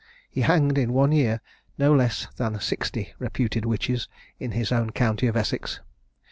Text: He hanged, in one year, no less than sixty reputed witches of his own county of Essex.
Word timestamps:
He 0.31 0.41
hanged, 0.41 0.79
in 0.79 0.93
one 0.93 1.11
year, 1.11 1.41
no 1.77 1.93
less 1.93 2.25
than 2.37 2.59
sixty 2.59 3.13
reputed 3.19 3.65
witches 3.65 4.09
of 4.39 4.51
his 4.51 4.71
own 4.71 4.89
county 4.89 5.27
of 5.27 5.37
Essex. 5.37 5.79